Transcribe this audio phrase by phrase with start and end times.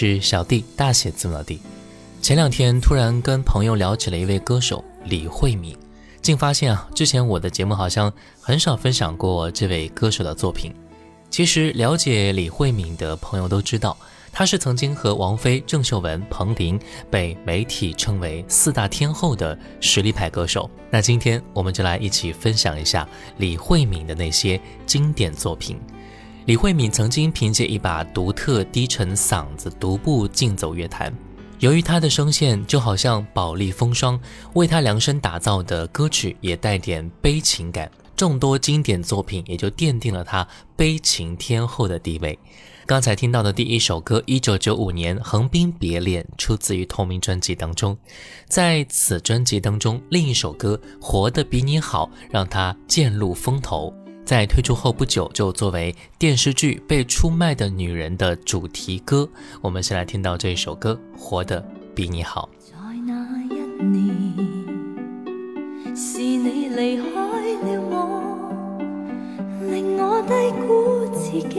[0.00, 1.58] 是小弟，大写字母 D。
[2.22, 5.76] 前两天突然跟朋友聊起了一位歌手李慧敏，
[6.22, 10.72] 竟发现啊，之前我的节目好像很少分享过这位歌手的作品。
[11.30, 13.96] 其实了解李慧敏的朋友都知道，
[14.32, 16.78] 她是曾经和王菲、郑秀文、彭羚
[17.10, 20.70] 被媒体称为四大天后的实力派歌手。
[20.92, 23.04] 那今天我们就来一起分享一下
[23.38, 25.76] 李慧敏的那些经典作品。
[26.48, 31.12] 李慧敏曾经凭借一把独特低沉嗓子独步竞走乐坛，
[31.58, 34.18] 由于她的声线就好像宝丽风霜，
[34.54, 42.38] 为她量身打造的歌曲也带点悲情感，众多经典作品也就奠定了她悲情天后的地位。
[42.86, 47.94] 刚才听到的第一首歌《一九九五年横滨别恋》出自于同名专辑当中，
[48.48, 53.92] 在此专辑当中另一首歌《活得比你好》让她渐露风头。
[54.28, 59.26] 在推出后不久就作为电视剧被出卖的女人的主题歌
[59.62, 62.74] 我们先来听到这一首歌活得比你好在
[63.06, 63.14] 那
[63.44, 63.54] 一
[63.90, 64.06] 年
[65.96, 68.22] 是你离开了我
[69.70, 70.34] 令我低
[70.66, 71.56] 估自己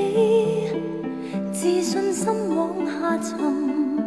[1.52, 3.98] 自信心往下沉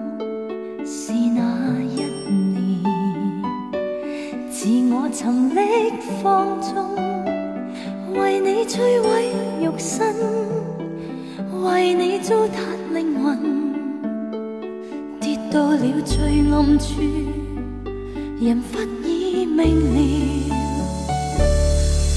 [0.86, 2.06] 是那一
[2.52, 2.62] 年
[4.52, 4.62] 自
[4.94, 5.90] 我沉溺
[6.22, 7.11] 放纵
[8.14, 9.32] 为你摧毁
[9.64, 10.14] 肉身，
[11.62, 16.18] 为你糟蹋灵魂，跌到了最
[16.52, 17.00] 暗处，
[18.40, 21.12] 人忽已明了。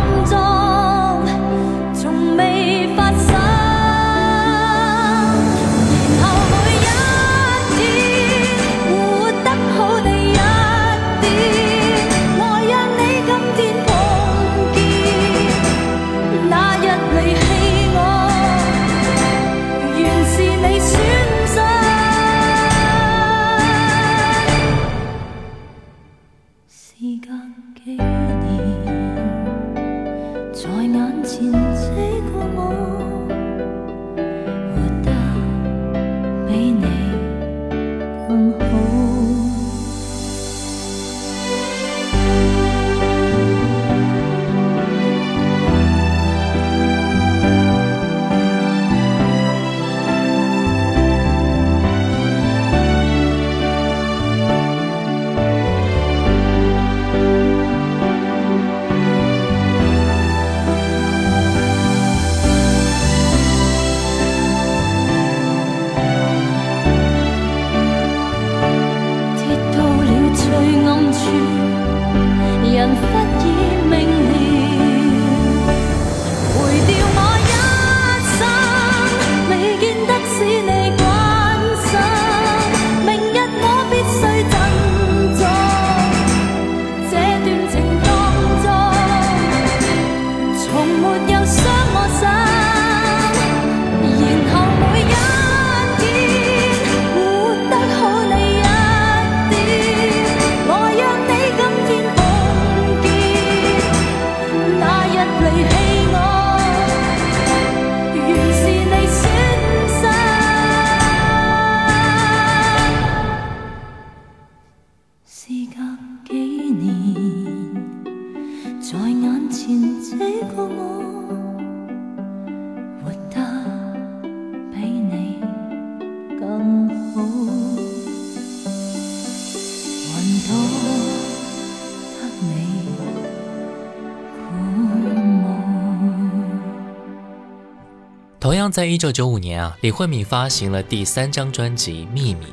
[138.71, 142.45] 在一九九五年啊，李慧敏发行了第三张专辑《秘密》，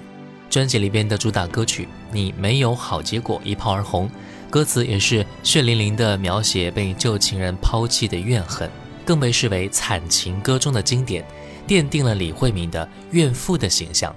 [0.53, 4.11] 专辑里边的主打歌曲《你没有好结果》一炮而红，
[4.51, 8.69] 歌词也是血淋淋的描写被旧情人抛弃的怨恨，
[9.07, 11.25] 更被视为惨情歌中的经典，
[11.69, 14.13] 奠定了李慧敏的怨妇的形象。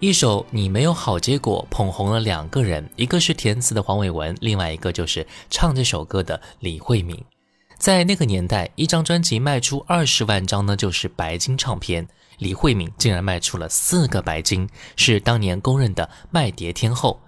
[0.00, 7.16] 一首《你没有好结果》捧红了两个人，一个是填词的黄伟文，另外一个就是唱这首歌的李慧敏。
[7.78, 12.06] 在那个年代，一张专辑卖出二十万张呢，就是白金唱片。
[12.38, 17.18] 李慧敏竟然卖出了四个白金，是当年公认的卖碟天后。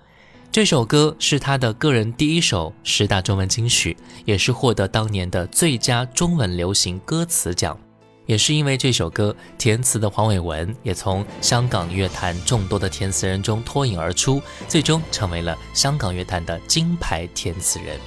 [0.50, 7.78] 这首歌是她的个人第一首十大中文金曲，也是获得当年的最佳中文流行歌词奖。
[8.26, 17.98] 也是因为这首歌填词的黄伟文，也从香港乐坛众多的填词人中脱颖而出，最终成为了香港乐坛的金牌填词人。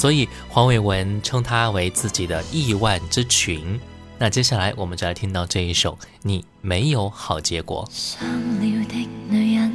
[0.00, 3.78] 所以，黄伟文称她为自己的亿万之群。
[4.16, 9.70] 那接下来，我们就来听到这一首：你没有好结果，伤了的女人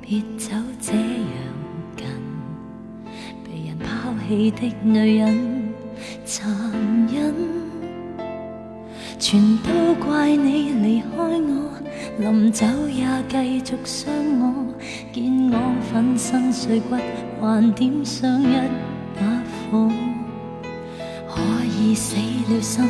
[0.00, 0.50] 别走。
[0.80, 1.36] 这样
[1.96, 5.72] 近被人抛弃的女人，
[6.24, 6.46] 残
[7.12, 7.34] 忍
[9.18, 11.06] 全都怪你离开。
[11.16, 11.70] 我
[12.20, 13.04] 临走也
[13.58, 14.66] 继续伤，我
[15.12, 16.94] 见我粉身碎骨，
[17.40, 18.54] 还点上一
[19.18, 19.63] 把火。
[21.28, 22.84] 可可以死了心，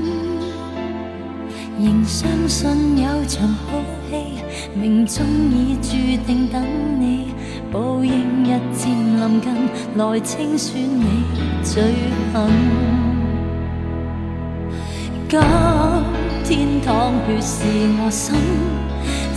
[1.82, 3.80] 仍相信有场好
[4.10, 4.42] 戏，
[4.74, 5.90] 命中已注
[6.26, 6.62] 定等
[7.00, 7.28] 你，
[7.72, 9.50] 报应日渐临近，
[9.94, 11.22] 来清算你
[11.62, 11.82] 罪
[12.32, 12.90] 行。
[15.28, 15.40] 今
[16.58, 17.62] 天淌血是
[18.04, 18.34] 我心。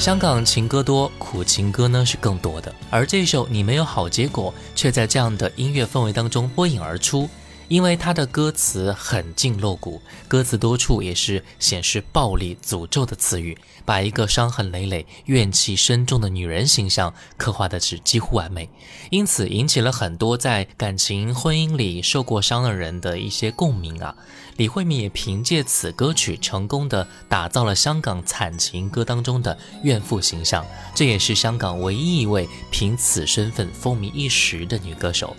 [0.03, 2.75] 香港情歌多，苦情歌呢是更多的。
[2.91, 7.31] 而这首《你没有好结果》却在这样的音乐氛围当中脱颖而出，
[7.69, 18.69] 因为它的歌词狠劲露骨，歌词多处也是显示暴力、诅咒的词语，把一个伤痕累累、怨气深重的女人形象刻画的是几乎完美，
[19.13, 24.13] 因此引起了很多在感情、婚姻里受过伤的人的一些共鸣啊。
[24.57, 35.35] 李慧敏也凭借此歌曲成功的打造了香港惨情歌当中的怨妇形象，这也是香港唯一一位凭此身份风靡一时的女歌手。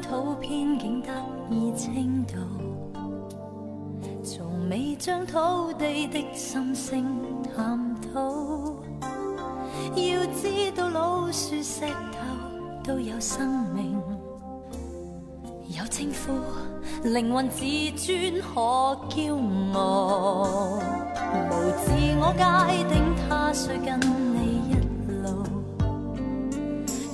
[0.00, 1.08] 土偏竟得
[1.50, 3.00] 意称道，
[4.22, 7.22] 从未将土地的心声
[7.56, 8.20] 喊讨。
[9.94, 13.94] 要知道，老树石头都有生命，
[15.68, 17.60] 有称呼，灵魂自
[17.96, 18.60] 尊可
[19.08, 19.34] 骄
[19.72, 20.78] 傲。
[21.48, 25.42] 无自我界定，他虽跟你一路，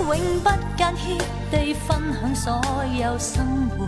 [0.00, 1.16] 永不间歇
[1.48, 3.86] 地分享所有生活。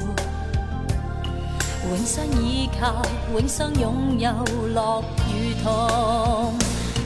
[1.88, 4.30] 永生依靠，永生拥有
[4.72, 5.02] 乐
[5.34, 6.54] 与痛。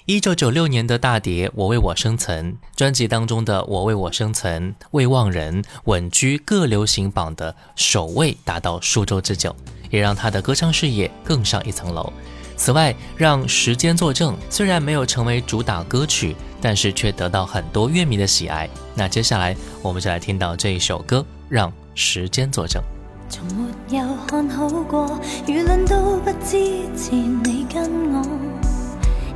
[0.09, 9.53] 一九九六年的大碟《我为我生存》专辑当中的《我为我生存》《未忘人》稳居各流行榜的首位，达到数周之久，
[9.89, 12.13] 也让他的歌唱事业更上一层楼。
[12.55, 18.69] 此外，《让时间作证》虽然没有成为主打歌曲，但是却得到很多乐迷的喜爱。
[18.95, 21.17] 那接下来我们就来听到这一首歌
[21.49, 22.81] 《让时间作证》。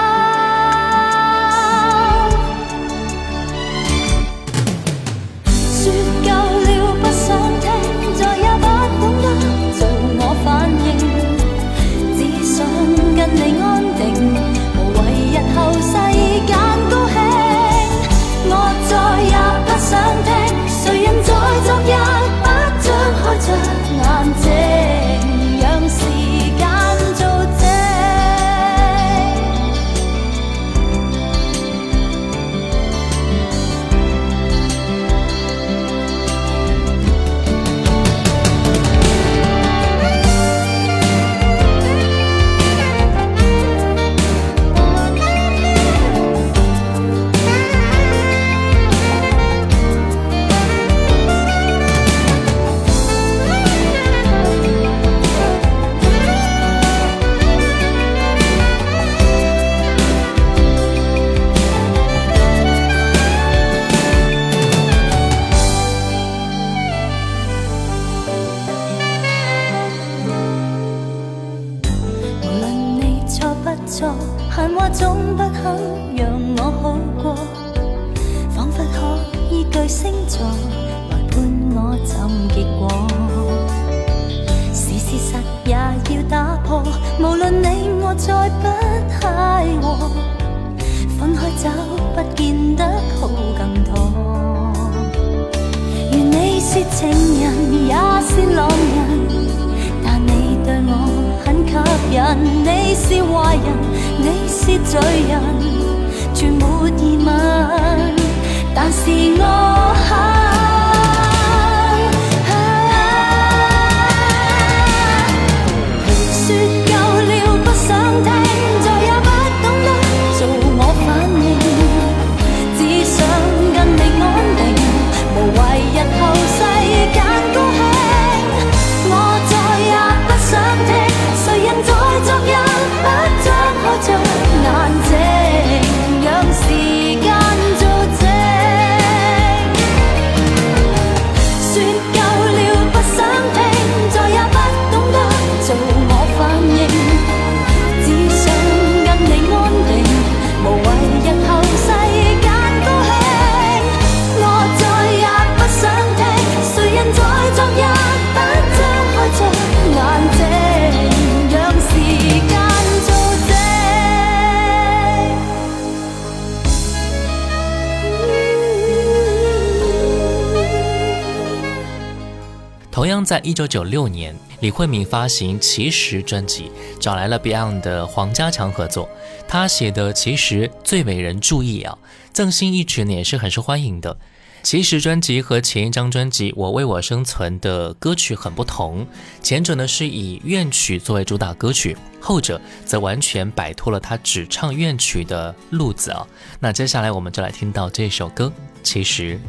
[173.48, 179.08] 一九九六年，李慧敏发行《其实》专辑，找来了 Beyond 的黄家强合作，
[179.48, 181.96] 他写的《其实》《最美人》《注意啊》
[182.34, 184.14] 《赠新一曲》也是很受欢迎的。
[184.62, 189.06] 《其实》专辑和前一张专辑《我为我生存》的歌曲很不同，
[189.42, 196.26] 前者呢是以怨曲作为主打歌曲，后者则完全摆脱了他只唱怨曲的路子啊。
[196.60, 198.44] 那接下来我们就来听到这首歌
[198.82, 199.40] 《其实》。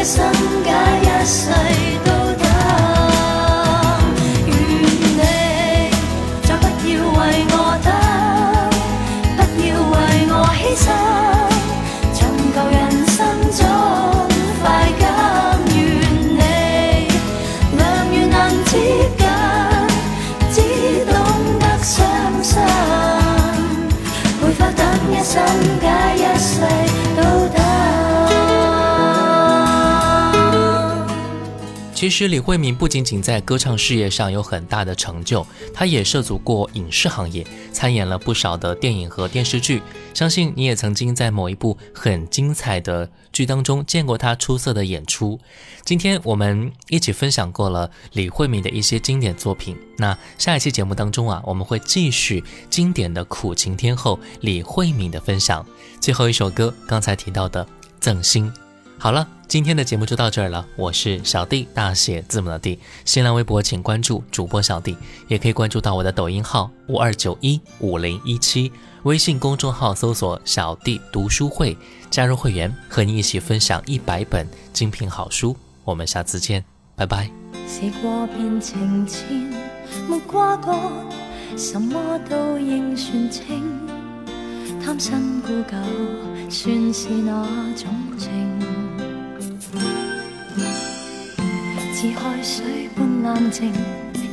[0.00, 0.30] 一生
[0.62, 1.50] 解一世。
[2.04, 2.15] 都。
[31.96, 39.80] 其实李慧敏不仅仅在歌唱事业上有很大的成就，她也涉足过影视行业，参演了不少的电影和电视剧。
[40.12, 45.40] 相信你也曾经在某一部很精彩的剧当中见过她出色的演出。
[45.86, 55.66] 今天我们一起分享过了李慧敏的一些经典作品，那下一期节目当中啊，我们会继续经典的苦情天后李慧敏的分享。
[55.98, 57.64] 最后一首歌，刚才提到的
[57.98, 58.52] 《赠心》。
[58.98, 60.64] 好了，今天的节目就到这儿了。
[60.74, 62.78] 我是小弟，大写字母的弟。
[63.04, 64.96] 新浪微博请关注主播小弟，
[65.28, 71.76] 也可以关注到我的抖音号五二九一五零一七，微信公众号搜索“小弟读书会”，
[72.10, 75.54] 加入会员，和你一起分享一百本精品好书。
[75.84, 76.64] 我们下次见，
[76.96, 77.30] 拜拜。
[77.30, 77.92] 什
[82.30, 82.58] 都
[83.20, 83.62] 算清，
[86.48, 87.44] 算是哪
[87.76, 88.30] 种情？
[91.98, 93.72] 似海水般冷静，